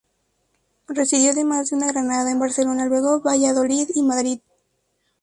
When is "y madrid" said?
3.93-4.39